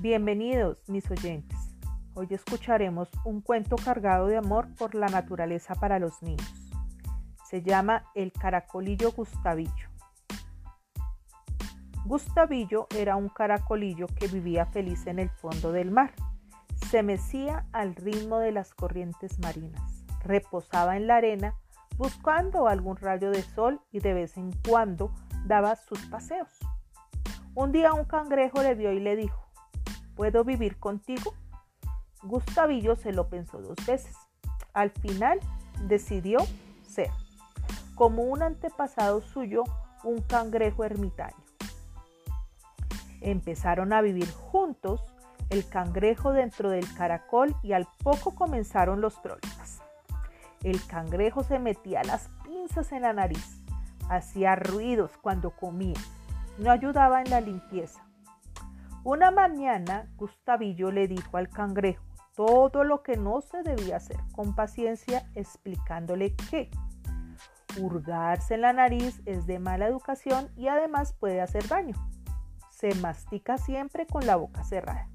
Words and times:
Bienvenidos 0.00 0.88
mis 0.88 1.10
oyentes. 1.10 1.58
Hoy 2.14 2.28
escucharemos 2.30 3.08
un 3.24 3.40
cuento 3.40 3.74
cargado 3.74 4.28
de 4.28 4.36
amor 4.36 4.72
por 4.76 4.94
la 4.94 5.08
naturaleza 5.08 5.74
para 5.74 5.98
los 5.98 6.22
niños. 6.22 6.70
Se 7.50 7.62
llama 7.62 8.04
El 8.14 8.30
caracolillo 8.30 9.10
Gustavillo. 9.10 9.88
Gustavillo 12.04 12.86
era 12.96 13.16
un 13.16 13.28
caracolillo 13.28 14.06
que 14.06 14.28
vivía 14.28 14.66
feliz 14.66 15.04
en 15.08 15.18
el 15.18 15.30
fondo 15.30 15.72
del 15.72 15.90
mar. 15.90 16.12
Se 16.88 17.02
mecía 17.02 17.66
al 17.72 17.96
ritmo 17.96 18.38
de 18.38 18.52
las 18.52 18.74
corrientes 18.74 19.40
marinas. 19.40 20.04
Reposaba 20.22 20.96
en 20.96 21.08
la 21.08 21.16
arena 21.16 21.56
buscando 21.96 22.68
algún 22.68 22.98
rayo 22.98 23.32
de 23.32 23.42
sol 23.42 23.80
y 23.90 23.98
de 23.98 24.14
vez 24.14 24.36
en 24.36 24.52
cuando 24.64 25.12
daba 25.44 25.74
sus 25.74 26.06
paseos. 26.06 26.56
Un 27.56 27.72
día 27.72 27.92
un 27.92 28.04
cangrejo 28.04 28.62
le 28.62 28.76
vio 28.76 28.92
y 28.92 29.00
le 29.00 29.16
dijo, 29.16 29.47
¿Puedo 30.18 30.42
vivir 30.42 30.80
contigo? 30.80 31.32
Gustavillo 32.24 32.96
se 32.96 33.12
lo 33.12 33.28
pensó 33.28 33.62
dos 33.62 33.76
veces. 33.86 34.16
Al 34.72 34.90
final 34.90 35.38
decidió 35.86 36.40
ser, 36.82 37.08
como 37.94 38.24
un 38.24 38.42
antepasado 38.42 39.20
suyo, 39.20 39.62
un 40.02 40.20
cangrejo 40.22 40.82
ermitaño. 40.82 41.36
Empezaron 43.20 43.92
a 43.92 44.00
vivir 44.00 44.28
juntos 44.32 45.04
el 45.50 45.68
cangrejo 45.68 46.32
dentro 46.32 46.68
del 46.68 46.92
caracol 46.94 47.54
y 47.62 47.72
al 47.72 47.86
poco 48.02 48.34
comenzaron 48.34 49.00
los 49.00 49.14
problemas. 49.20 49.82
El 50.64 50.84
cangrejo 50.84 51.44
se 51.44 51.60
metía 51.60 52.02
las 52.02 52.28
pinzas 52.44 52.90
en 52.90 53.02
la 53.02 53.12
nariz, 53.12 53.62
hacía 54.10 54.56
ruidos 54.56 55.12
cuando 55.22 55.50
comía, 55.50 56.00
no 56.58 56.72
ayudaba 56.72 57.22
en 57.22 57.30
la 57.30 57.40
limpieza 57.40 58.07
una 59.08 59.30
mañana 59.30 60.06
Gustavillo 60.16 60.90
le 60.90 61.08
dijo 61.08 61.38
al 61.38 61.48
cangrejo 61.48 62.04
todo 62.36 62.84
lo 62.84 63.02
que 63.02 63.16
no 63.16 63.40
se 63.40 63.62
debía 63.62 63.96
hacer, 63.96 64.18
con 64.32 64.54
paciencia 64.54 65.26
explicándole 65.34 66.36
que 66.36 66.70
hurgarse 67.80 68.56
en 68.56 68.60
la 68.60 68.74
nariz 68.74 69.22
es 69.24 69.46
de 69.46 69.60
mala 69.60 69.86
educación 69.86 70.50
y 70.56 70.68
además 70.68 71.14
puede 71.14 71.40
hacer 71.40 71.66
daño. 71.68 71.94
Se 72.68 72.94
mastica 72.96 73.56
siempre 73.56 74.06
con 74.06 74.26
la 74.26 74.36
boca 74.36 74.62
cerrada. 74.62 75.08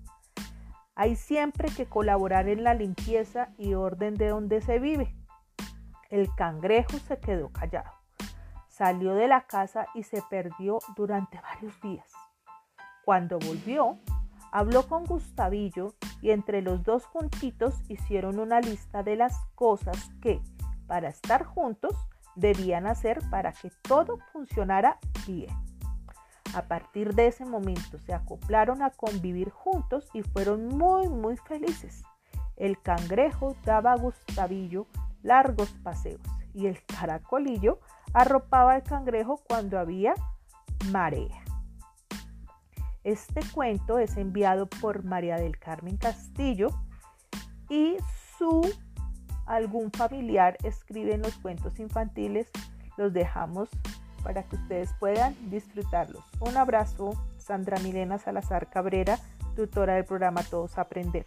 Hay 0.95 1.15
siempre 1.15 1.69
que 1.69 1.85
colaborar 1.85 2.49
en 2.49 2.63
la 2.63 2.73
limpieza 2.73 3.49
y 3.59 3.75
orden 3.75 4.15
de 4.15 4.29
donde 4.29 4.61
se 4.61 4.79
vive. 4.79 5.15
El 6.09 6.33
cangrejo 6.33 6.97
se 7.07 7.19
quedó 7.19 7.51
callado. 7.51 7.91
Salió 8.69 9.13
de 9.13 9.27
la 9.27 9.41
casa 9.41 9.85
y 9.93 10.01
se 10.01 10.23
perdió 10.31 10.79
durante 10.95 11.39
varios 11.39 11.79
días. 11.79 12.11
Cuando 13.05 13.37
volvió, 13.39 13.97
habló 14.51 14.87
con 14.87 15.05
Gustavillo 15.05 15.93
y 16.21 16.31
entre 16.31 16.61
los 16.61 16.83
dos 16.83 17.05
juntitos 17.05 17.75
hicieron 17.89 18.39
una 18.39 18.61
lista 18.61 19.03
de 19.03 19.17
las 19.17 19.35
cosas 19.55 20.11
que, 20.21 20.41
para 20.87 21.09
estar 21.09 21.43
juntos, 21.43 21.95
debían 22.35 22.87
hacer 22.87 23.19
para 23.29 23.51
que 23.51 23.71
todo 23.81 24.19
funcionara 24.31 24.99
bien. 25.27 25.49
A 26.55 26.61
partir 26.63 27.13
de 27.13 27.27
ese 27.27 27.45
momento 27.45 27.97
se 27.99 28.13
acoplaron 28.13 28.81
a 28.83 28.91
convivir 28.91 29.49
juntos 29.49 30.07
y 30.13 30.21
fueron 30.21 30.67
muy 30.67 31.09
muy 31.09 31.35
felices. 31.35 32.03
El 32.55 32.79
cangrejo 32.81 33.55
daba 33.65 33.93
a 33.93 33.97
Gustavillo 33.97 34.87
largos 35.23 35.71
paseos 35.83 36.21
y 36.53 36.67
el 36.67 36.83
caracolillo 36.85 37.79
arropaba 38.13 38.73
al 38.75 38.83
cangrejo 38.83 39.41
cuando 39.47 39.79
había 39.79 40.13
marea. 40.91 41.42
Este 43.03 43.41
cuento 43.53 43.99
es 43.99 44.15
enviado 44.17 44.67
por 44.67 45.03
María 45.03 45.35
del 45.35 45.57
Carmen 45.57 45.97
Castillo 45.97 46.69
y 47.69 47.97
su 48.37 48.61
algún 49.45 49.91
familiar 49.91 50.57
escribe 50.63 51.13
en 51.13 51.21
los 51.21 51.35
cuentos 51.37 51.79
infantiles. 51.79 52.49
Los 52.97 53.11
dejamos 53.11 53.69
para 54.23 54.43
que 54.43 54.55
ustedes 54.55 54.93
puedan 54.99 55.35
disfrutarlos. 55.49 56.23
Un 56.39 56.55
abrazo, 56.55 57.11
Sandra 57.37 57.77
Milena 57.79 58.19
Salazar 58.19 58.69
Cabrera, 58.69 59.19
tutora 59.55 59.95
del 59.95 60.05
programa 60.05 60.43
Todos 60.43 60.77
Aprender. 60.77 61.25